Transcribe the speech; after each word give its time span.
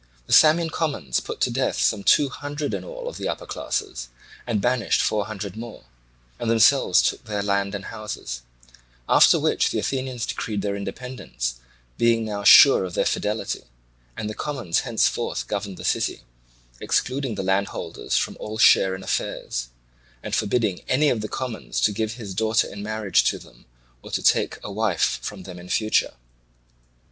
The 0.25 0.33
Samian 0.33 0.71
commons 0.71 1.19
put 1.19 1.39
to 1.41 1.51
death 1.51 1.77
some 1.79 2.03
two 2.03 2.27
hundred 2.29 2.73
in 2.73 2.83
all 2.83 3.07
of 3.07 3.17
the 3.17 3.29
upper 3.29 3.45
classes, 3.45 4.07
and 4.47 4.59
banished 4.59 4.99
four 4.99 5.25
hundred 5.27 5.55
more, 5.55 5.83
and 6.39 6.49
themselves 6.49 7.03
took 7.03 7.25
their 7.25 7.43
land 7.43 7.75
and 7.75 7.85
houses; 7.85 8.41
after 9.07 9.37
which 9.39 9.69
the 9.69 9.77
Athenians 9.77 10.25
decreed 10.25 10.63
their 10.63 10.75
independence, 10.75 11.59
being 11.99 12.25
now 12.25 12.43
sure 12.43 12.83
of 12.83 12.95
their 12.95 13.05
fidelity, 13.05 13.65
and 14.17 14.27
the 14.27 14.33
commons 14.33 14.79
henceforth 14.79 15.47
governed 15.47 15.77
the 15.77 15.85
city, 15.85 16.21
excluding 16.79 17.35
the 17.35 17.43
landholders 17.43 18.17
from 18.17 18.35
all 18.39 18.57
share 18.57 18.95
in 18.95 19.03
affairs, 19.03 19.67
and 20.23 20.33
forbidding 20.33 20.81
any 20.89 21.09
of 21.09 21.21
the 21.21 21.29
commons 21.29 21.79
to 21.79 21.91
give 21.91 22.13
his 22.13 22.33
daughter 22.33 22.67
in 22.67 22.81
marriage 22.81 23.23
to 23.25 23.37
them 23.37 23.65
or 24.01 24.09
to 24.09 24.23
take 24.23 24.57
a 24.63 24.71
wife 24.71 25.19
from 25.21 25.43
them 25.43 25.59
in 25.59 25.69
future. 25.69 26.15